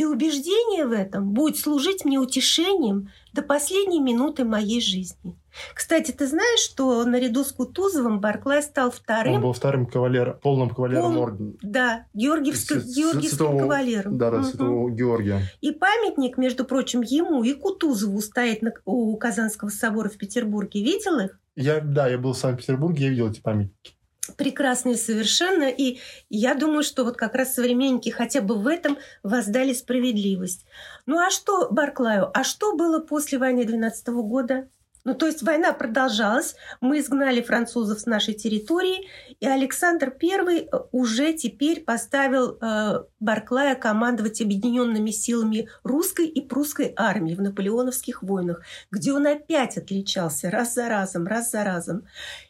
И 0.00 0.04
убеждение 0.06 0.86
в 0.86 0.92
этом 0.92 1.34
будет 1.34 1.58
служить 1.58 2.06
мне 2.06 2.18
утешением 2.18 3.10
до 3.34 3.42
последней 3.42 4.00
минуты 4.00 4.44
моей 4.44 4.80
жизни. 4.80 5.38
Кстати, 5.74 6.10
ты 6.10 6.26
знаешь, 6.26 6.60
что 6.60 7.04
наряду 7.04 7.44
с 7.44 7.52
Кутузовым 7.52 8.18
Барклай 8.18 8.62
стал 8.62 8.90
вторым... 8.90 9.34
Он 9.34 9.42
был 9.42 9.52
вторым 9.52 9.84
кавалер, 9.84 10.38
полным 10.42 10.70
кавалером 10.70 11.12
Пол... 11.12 11.22
ордена. 11.22 11.52
Да, 11.60 12.06
Георгиевск... 12.14 12.72
с, 12.80 12.96
Георгиевским 12.96 13.28
святого... 13.28 13.58
кавалером. 13.58 14.16
Да, 14.16 14.30
да, 14.30 14.38
угу. 14.38 14.46
святого 14.46 14.90
Георгия. 14.90 15.42
И 15.60 15.70
памятник, 15.72 16.38
между 16.38 16.64
прочим, 16.64 17.02
ему 17.02 17.44
и 17.44 17.52
Кутузову 17.52 18.22
стоит 18.22 18.62
на... 18.62 18.72
у 18.86 19.14
Казанского 19.18 19.68
собора 19.68 20.08
в 20.08 20.16
Петербурге. 20.16 20.82
Видел 20.82 21.18
их? 21.18 21.38
Я, 21.56 21.80
да, 21.82 22.08
я 22.08 22.16
был 22.16 22.32
в 22.32 22.38
Санкт-Петербурге, 22.38 23.04
я 23.04 23.10
видел 23.10 23.30
эти 23.30 23.42
памятники 23.42 23.99
прекрасные 24.36 24.96
совершенно. 24.96 25.64
И 25.64 25.98
я 26.28 26.54
думаю, 26.54 26.82
что 26.82 27.04
вот 27.04 27.16
как 27.16 27.34
раз 27.34 27.54
современники 27.54 28.10
хотя 28.10 28.40
бы 28.40 28.56
в 28.56 28.66
этом 28.66 28.98
воздали 29.22 29.72
справедливость. 29.72 30.66
Ну 31.06 31.18
а 31.18 31.30
что 31.30 31.68
Барклаю? 31.70 32.30
А 32.32 32.44
что 32.44 32.74
было 32.76 33.00
после 33.00 33.38
войны 33.38 33.64
12 33.64 34.08
года? 34.08 34.68
Ну, 35.04 35.14
то 35.14 35.26
есть 35.26 35.42
война 35.42 35.72
продолжалась, 35.72 36.56
мы 36.80 36.98
изгнали 36.98 37.40
французов 37.40 38.00
с 38.00 38.06
нашей 38.06 38.34
территории, 38.34 39.08
и 39.40 39.46
Александр 39.46 40.14
I 40.22 40.68
уже 40.92 41.32
теперь 41.32 41.82
поставил 41.82 42.58
э, 42.60 43.04
Барклая 43.18 43.74
командовать 43.76 44.42
объединенными 44.42 45.10
силами 45.10 45.68
русской 45.84 46.26
и 46.26 46.46
прусской 46.46 46.92
армии 46.96 47.34
в 47.34 47.40
наполеоновских 47.40 48.22
войнах, 48.22 48.62
где 48.90 49.12
он 49.12 49.26
опять 49.26 49.78
отличался 49.78 50.50
раз 50.50 50.74
за 50.74 50.88
разом, 50.88 51.26
раз 51.26 51.50
за 51.50 51.64
разом. 51.64 52.06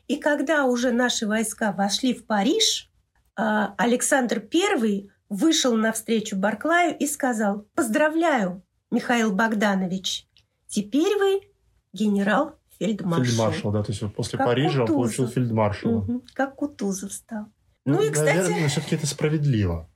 И 0.09 0.17
когда 0.17 0.65
уже 0.65 0.91
наши 0.91 1.29
войска 1.29 1.71
вошли 1.71 2.15
в 2.15 2.27
Париж, 2.27 2.91
э, 3.39 3.43
Александр 3.79 4.43
I 4.53 5.09
вышел 5.29 5.77
навстречу 5.77 6.37
Барклаю 6.37 6.97
и 6.99 7.07
сказал, 7.07 7.67
«Поздравляю, 7.77 8.65
Михаил 8.91 9.31
Богданович, 9.31 10.27
теперь 10.67 11.17
вы 11.17 11.50
генерал 11.93 12.57
фельдмаршал. 12.79 13.25
Фельдмаршал, 13.25 13.73
да, 13.73 13.83
то 13.83 13.93
есть 13.93 14.15
после 14.15 14.39
как 14.39 14.47
Парижа 14.47 14.81
Кутузов. 14.81 14.91
он 14.91 14.97
получил 14.97 15.29
фельдмаршала. 15.29 15.99
Угу, 15.99 16.23
как 16.35 16.55
Кутузов 16.57 17.13
стал. 17.13 17.47
Ну, 17.85 17.95
ну 17.95 18.03
и, 18.03 18.11
кстати... 18.11 18.37
Наверное, 18.37 18.69
все-таки 18.69 18.97
это 18.97 19.07
справедливо. 19.07 19.89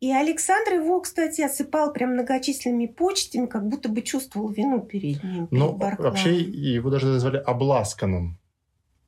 И 0.00 0.12
Александр 0.12 0.74
его, 0.74 1.00
кстати, 1.00 1.40
осыпал 1.40 1.92
прям 1.92 2.12
многочисленными 2.12 2.86
почтами, 2.86 3.46
как 3.46 3.66
будто 3.66 3.88
бы 3.88 4.02
чувствовал 4.02 4.48
вину 4.48 4.80
перед 4.80 5.22
ним. 5.24 5.48
Ну, 5.50 5.76
вообще 5.76 6.38
его 6.38 6.90
даже 6.90 7.06
назвали 7.06 7.38
обласканным. 7.38 8.38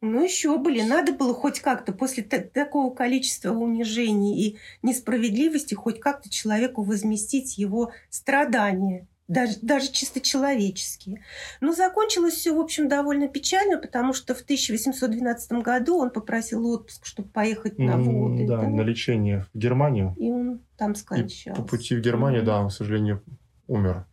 Ну, 0.00 0.24
еще 0.24 0.56
были. 0.58 0.82
Надо 0.82 1.12
было 1.12 1.34
хоть 1.34 1.60
как-то 1.60 1.92
после 1.92 2.22
такого 2.24 2.92
количества 2.92 3.52
унижений 3.52 4.46
и 4.46 4.58
несправедливости 4.82 5.74
хоть 5.74 6.00
как-то 6.00 6.30
человеку 6.30 6.82
возместить 6.82 7.58
его 7.58 7.92
страдания 8.08 9.06
даже, 9.30 9.58
даже 9.62 9.92
чисто 9.92 10.20
человеческие. 10.20 11.22
Но 11.60 11.72
закончилось 11.72 12.34
все, 12.34 12.52
в 12.52 12.58
общем, 12.58 12.88
довольно 12.88 13.28
печально, 13.28 13.78
потому 13.78 14.12
что 14.12 14.34
в 14.34 14.42
1812 14.42 15.52
году 15.52 15.98
он 15.98 16.10
попросил 16.10 16.66
отпуск, 16.66 17.06
чтобы 17.06 17.28
поехать 17.28 17.78
на 17.78 17.96
воды. 17.96 18.46
Да, 18.46 18.56
да, 18.56 18.68
на 18.68 18.80
лечение 18.80 19.46
в 19.54 19.58
Германию. 19.58 20.14
И 20.18 20.30
он 20.30 20.60
там 20.76 20.96
скончался. 20.96 21.50
И 21.50 21.54
по 21.54 21.62
пути 21.62 21.94
в 21.94 22.00
Германию, 22.00 22.42
да, 22.42 22.60
он, 22.60 22.68
к 22.68 22.72
сожалению, 22.72 23.22
умер. 23.68 24.04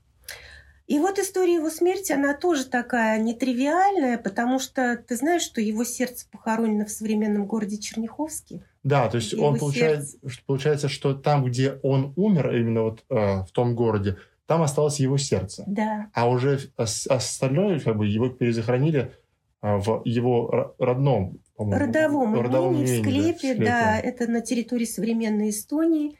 И 0.85 0.99
вот 0.99 1.17
история 1.19 1.55
его 1.55 1.69
смерти, 1.69 2.13
она 2.13 2.33
тоже 2.33 2.65
такая 2.65 3.19
нетривиальная, 3.19 4.17
потому 4.17 4.59
что 4.59 4.95
ты 4.95 5.17
знаешь, 5.17 5.41
что 5.41 5.59
его 5.59 5.83
сердце 5.83 6.27
похоронено 6.31 6.85
в 6.85 6.91
современном 6.91 7.45
городе 7.47 7.77
Черняховске. 7.77 8.63
Да, 8.83 9.09
то 9.09 9.17
есть 9.17 9.33
его 9.33 9.47
он 9.47 9.57
получает, 9.57 10.07
сердце... 10.07 10.41
получается, 10.45 10.87
что 10.87 11.13
там, 11.13 11.43
где 11.43 11.79
он 11.81 12.13
умер, 12.15 12.55
именно 12.55 12.83
вот 12.83 13.03
э, 13.09 13.15
в 13.43 13.51
том 13.51 13.75
городе, 13.75 14.17
там 14.47 14.61
осталось 14.61 14.99
его 14.99 15.17
сердце. 15.17 15.63
Да. 15.67 16.09
А 16.13 16.27
уже 16.29 16.59
остальное, 16.75 17.79
как 17.79 17.97
бы, 17.97 18.07
его 18.07 18.29
перезахоронили 18.29 19.13
а, 19.61 19.77
в 19.77 20.01
его 20.05 20.75
родном, 20.79 21.39
родовом, 21.57 22.39
родовом 22.39 22.75
имении, 22.75 23.01
в 23.01 23.01
склепе, 23.01 23.23
да, 23.23 23.33
в 23.33 23.37
склепе, 23.37 23.65
да, 23.65 23.99
это 23.99 24.27
на 24.27 24.41
территории 24.41 24.85
современной 24.85 25.49
Эстонии. 25.49 26.17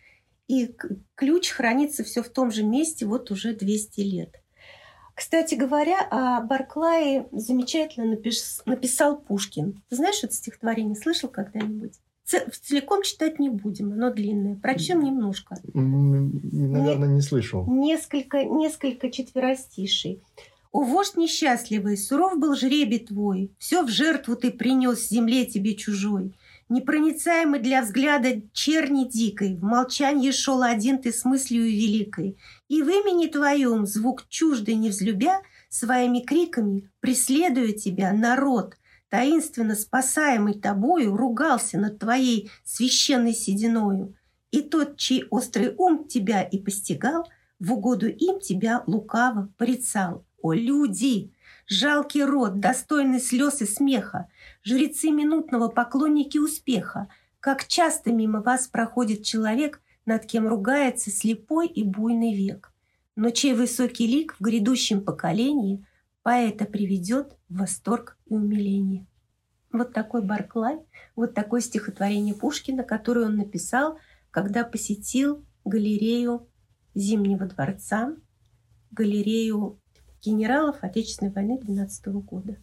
И 0.48 0.74
ключ 1.15 1.50
хранится 1.50 2.03
все 2.03 2.22
в 2.24 2.29
том 2.29 2.51
же 2.51 2.63
месте 2.63 3.05
вот 3.05 3.31
уже 3.31 3.53
200 3.53 4.01
лет. 4.01 4.41
Кстати 5.13 5.55
говоря, 5.55 6.07
о 6.10 6.41
Барклае 6.41 7.27
замечательно 7.31 8.12
напис... 8.12 8.62
написал 8.65 9.19
Пушкин. 9.19 9.81
Ты 9.89 9.96
знаешь 9.96 10.24
это 10.24 10.34
стихотворение? 10.34 10.96
Слышал 10.96 11.27
когда-нибудь? 11.27 11.93
Целиком 12.27 13.03
читать 13.03 13.39
не 13.39 13.50
будем, 13.50 13.93
оно 13.93 14.12
длинное. 14.12 14.55
Прочтем 14.55 15.01
немножко. 15.01 15.55
Наверное, 15.74 17.07
не 17.07 17.22
слышал. 17.22 17.65
Несколько, 17.67 18.43
несколько 18.43 19.10
четверостишей. 19.10 20.22
«О, 20.74 20.81
вождь 20.84 21.15
несчастливый, 21.15 21.98
суров 21.98 22.38
был 22.38 22.53
жребий 22.53 23.00
твой, 23.00 23.51
Все 23.57 23.84
в 23.84 23.89
жертву 23.89 24.36
ты 24.36 24.51
принес 24.51 25.07
земле 25.07 25.46
тебе 25.46 25.75
чужой. 25.75 26.36
Непроницаемый 26.67 27.62
для 27.62 27.81
взгляда 27.81 28.41
черни 28.51 29.05
дикой, 29.05 29.55
В 29.55 29.63
молчании 29.63 30.31
шел 30.31 30.62
один 30.62 30.98
ты 30.98 31.13
с 31.13 31.24
мыслью 31.24 31.63
великой. 31.63 32.38
И 32.67 32.84
в 32.84 32.89
имени 32.89 33.27
твоем, 33.27 33.86
звук 33.86 34.25
чуждый 34.27 34.75
не 34.75 34.89
взлюбя, 34.89 35.41
Своими 35.69 36.19
криками, 36.19 36.89
преследуя 37.00 37.72
тебя, 37.72 38.12
народ— 38.12 38.75
таинственно 39.09 39.75
спасаемый 39.75 40.55
тобою, 40.55 41.15
ругался 41.15 41.77
над 41.77 41.99
твоей 41.99 42.51
священной 42.63 43.33
сединою. 43.33 44.15
И 44.51 44.61
тот, 44.61 44.97
чей 44.97 45.25
острый 45.29 45.73
ум 45.77 46.07
тебя 46.07 46.41
и 46.41 46.59
постигал, 46.59 47.27
в 47.59 47.73
угоду 47.73 48.07
им 48.07 48.39
тебя 48.39 48.83
лукаво 48.85 49.49
порицал. 49.57 50.25
О, 50.41 50.53
люди! 50.53 51.33
Жалкий 51.67 52.23
род, 52.23 52.59
достойный 52.59 53.19
слез 53.19 53.61
и 53.61 53.65
смеха, 53.65 54.29
жрецы 54.63 55.11
минутного 55.11 55.67
поклонники 55.67 56.37
успеха, 56.37 57.09
как 57.41 57.67
часто 57.67 58.13
мимо 58.13 58.41
вас 58.41 58.67
проходит 58.67 59.23
человек, 59.23 59.81
над 60.05 60.25
кем 60.25 60.47
ругается 60.47 61.11
слепой 61.11 61.67
и 61.67 61.83
буйный 61.83 62.33
век, 62.33 62.71
но 63.15 63.29
чей 63.29 63.53
высокий 63.53 64.07
лик 64.07 64.35
в 64.39 64.43
грядущем 64.43 65.03
поколении 65.03 65.85
поэта 66.27 66.65
приведет 66.65 67.38
в 67.48 67.60
восторг 67.60 68.17
и 68.25 68.34
умиление. 68.34 69.07
Вот 69.72 69.93
такой 69.93 70.22
Барклай, 70.22 70.77
вот 71.15 71.34
такое 71.34 71.62
стихотворение 71.62 72.36
Пушкина, 72.36 72.84
которое 72.84 73.27
он 73.27 73.38
написал, 73.38 73.98
когда 74.29 74.65
посетил 74.65 75.46
галерею 75.63 76.46
Зимнего 76.93 77.46
дворца, 77.46 78.13
галерею 78.91 79.79
генералов 80.22 80.75
Отечественной 80.81 81.31
войны 81.31 81.62
12 81.62 82.07
года. 82.07 82.57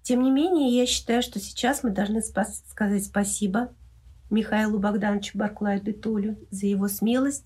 Тем 0.00 0.22
не 0.22 0.30
менее, 0.30 0.74
я 0.74 0.86
считаю, 0.86 1.20
что 1.20 1.38
сейчас 1.38 1.82
мы 1.82 1.90
должны 1.90 2.22
спас- 2.22 2.64
сказать 2.66 3.04
спасибо 3.04 3.76
Михаилу 4.30 4.78
Богдановичу 4.78 5.36
Барклаю 5.36 5.82
де 5.82 5.92
Толю 5.92 6.38
за 6.50 6.64
его 6.64 6.88
смелость, 6.88 7.44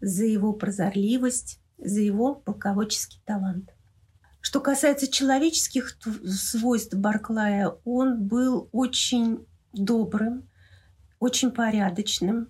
за 0.00 0.24
его 0.24 0.54
прозорливость, 0.54 1.60
за 1.78 2.00
его 2.00 2.34
полководческий 2.34 3.20
талант. 3.24 3.72
Что 4.40 4.60
касается 4.60 5.08
человеческих 5.08 5.98
свойств 6.24 6.94
Барклая, 6.94 7.74
он 7.84 8.26
был 8.26 8.68
очень 8.70 9.44
добрым, 9.72 10.48
очень 11.18 11.50
порядочным 11.50 12.48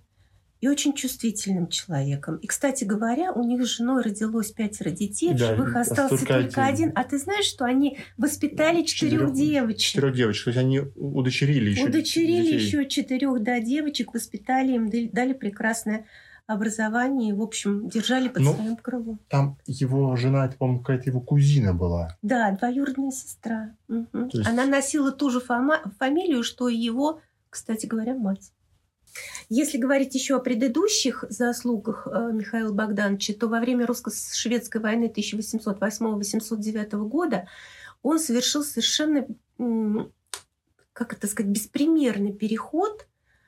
и 0.60 0.68
очень 0.68 0.94
чувствительным 0.94 1.68
человеком. 1.68 2.36
И, 2.36 2.46
кстати 2.46 2.84
говоря, 2.84 3.32
у 3.32 3.42
них 3.44 3.64
с 3.64 3.76
женой 3.76 4.02
родилось 4.02 4.52
пятеро 4.52 4.90
детей, 4.90 5.32
да, 5.32 5.34
в 5.34 5.56
живых 5.56 5.76
остался 5.76 6.16
только, 6.16 6.42
только 6.42 6.64
один. 6.64 6.92
А 6.94 7.04
ты 7.04 7.18
знаешь, 7.18 7.46
что 7.46 7.64
они 7.64 7.98
воспитали 8.16 8.82
четырех, 8.82 9.20
четырех 9.20 9.34
девочек? 9.34 9.92
Четырех 9.92 10.14
девочек, 10.14 10.44
то 10.44 10.50
есть 10.50 10.60
они 10.60 10.80
удочерили 10.96 11.70
еще 11.70 11.84
Удочерили 11.84 12.42
детей. 12.42 12.58
еще 12.58 12.88
четырех 12.88 13.42
да, 13.42 13.60
девочек, 13.60 14.14
воспитали 14.14 14.72
им, 14.72 14.90
дали 15.12 15.32
прекрасное 15.32 16.06
образовании, 16.46 17.32
в 17.32 17.42
общем, 17.42 17.88
держали 17.88 18.28
под 18.28 18.42
ну, 18.42 18.54
своим 18.54 18.76
крылом. 18.76 19.18
Там 19.28 19.58
его 19.66 20.14
жена, 20.16 20.46
это, 20.46 20.56
по-моему, 20.56 20.80
какая-то 20.80 21.10
его 21.10 21.20
кузина 21.20 21.74
была. 21.74 22.16
Да, 22.22 22.52
двоюродная 22.52 23.10
сестра. 23.10 23.74
Угу. 23.88 24.30
Есть... 24.32 24.48
Она 24.48 24.66
носила 24.66 25.10
ту 25.10 25.30
же 25.30 25.40
фома- 25.40 25.82
фамилию, 25.98 26.42
что 26.44 26.68
и 26.68 26.76
его, 26.76 27.20
кстати 27.50 27.86
говоря, 27.86 28.14
мать. 28.14 28.52
Если 29.48 29.78
говорить 29.78 30.14
еще 30.14 30.36
о 30.36 30.40
предыдущих 30.40 31.24
заслугах 31.28 32.06
э, 32.06 32.30
Михаила 32.32 32.72
Богдановича, 32.72 33.34
то 33.34 33.48
во 33.48 33.60
время 33.60 33.86
русско-шведской 33.86 34.80
войны 34.80 35.12
1808-1809 35.14 37.08
года 37.08 37.48
он 38.02 38.18
совершил 38.18 38.62
совершенно, 38.62 39.26
как 40.92 41.14
это 41.14 41.26
сказать, 41.26 41.50
беспримерный 41.50 42.32
переход 42.32 43.06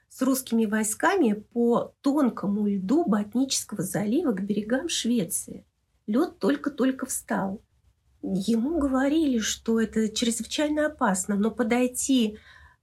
с 0.09 0.23
русскими 0.23 0.67
войсками 0.67 1.35
по 1.35 1.95
тонкому 2.01 2.67
льду 2.67 3.05
Ботнического 3.05 3.83
залива 3.83 4.33
к 4.33 4.43
берегам 4.43 4.89
Швеции. 4.89 5.65
Лед 6.07 6.39
только-только 6.39 7.07
встал. 7.07 7.63
Ему 8.23 8.79
говорили, 8.79 9.39
что 9.39 9.81
это 9.81 10.09
чрезвычайно 10.09 10.87
опасно, 10.87 11.37
но 11.37 11.51
подойти 11.51 12.39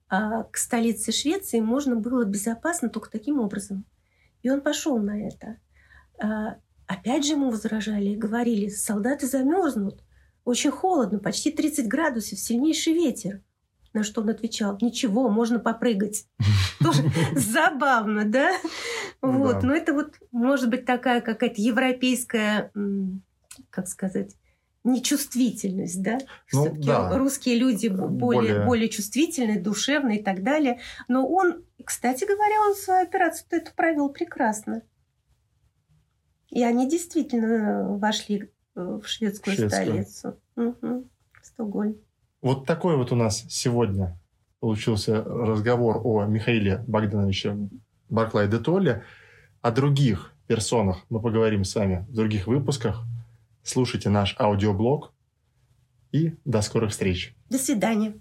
а, 0.08 0.44
к 0.44 0.58
столице 0.58 1.12
Швеции 1.12 1.60
можно 1.60 1.96
было 1.96 2.24
безопасно 2.24 2.90
только 2.90 3.12
таким 3.12 3.40
образом. 3.40 3.86
И 4.44 4.50
он 4.50 4.62
пошел 4.62 4.98
на 5.00 5.28
это. 5.28 5.58
А, 6.20 6.58
опять 6.88 7.26
же 7.26 7.34
ему 7.34 7.50
возражали 7.50 8.10
и 8.10 8.16
говорили, 8.16 8.70
солдаты 8.70 9.28
замерзнут, 9.28 10.04
очень 10.44 10.72
холодно, 10.72 11.20
почти 11.20 11.52
30 11.52 11.88
градусов, 11.88 12.40
сильнейший 12.40 12.94
ветер. 12.94 13.42
На 13.96 14.04
что 14.04 14.20
он 14.20 14.30
отвечал, 14.30 14.78
ничего, 14.82 15.30
можно 15.30 15.58
попрыгать. 15.58 16.28
Тоже 16.84 17.02
забавно, 17.34 18.26
да? 18.26 18.52
Вот, 19.22 19.64
но 19.64 19.74
это 19.74 19.94
вот 19.94 20.16
может 20.34 20.70
быть 20.70 20.84
такая 20.84 21.22
какая-то 21.22 21.62
европейская, 21.62 22.74
как 23.70 23.88
сказать, 23.88 24.36
нечувствительность, 24.84 26.04
да? 26.04 26.18
Ну, 26.52 26.76
да. 26.76 27.18
русские 27.18 27.58
люди 27.58 27.88
более, 27.88 28.20
более... 28.20 28.66
более 28.66 28.90
чувствительные, 28.90 29.62
душевные 29.62 30.20
и 30.20 30.24
так 30.24 30.44
далее. 30.44 30.82
Но 31.08 31.26
он, 31.26 31.64
кстати 31.86 32.26
говоря, 32.26 32.68
он 32.68 32.76
свою 32.76 33.02
операцию 33.04 33.48
эту 33.52 33.74
провел 33.74 34.10
прекрасно. 34.10 34.82
И 36.50 36.62
они 36.66 36.90
действительно 36.90 37.98
вошли 37.98 38.52
в 38.76 39.04
шведскую 39.06 39.56
Шведскую. 39.56 40.04
столицу. 40.04 40.40
Угу. 40.58 41.10
Стокгольм. 41.42 41.98
Вот 42.46 42.68
такой 42.68 42.96
вот 42.96 43.12
у 43.12 43.16
нас 43.16 43.44
сегодня 43.50 44.20
получился 44.60 45.24
разговор 45.24 46.00
о 46.04 46.26
Михаиле 46.26 46.84
Богдановиче 46.86 47.58
Барклай 48.08 48.48
де 48.48 48.60
Толле. 48.60 49.04
О 49.62 49.72
других 49.72 50.32
персонах 50.46 51.08
мы 51.10 51.20
поговорим 51.20 51.64
с 51.64 51.74
вами 51.74 52.06
в 52.08 52.14
других 52.14 52.46
выпусках. 52.46 53.02
Слушайте 53.64 54.12
наш 54.12 54.36
аудиоблог 54.40 55.12
и 56.12 56.36
до 56.46 56.62
скорых 56.62 56.92
встреч. 56.92 57.34
До 57.50 57.58
свидания. 57.58 58.14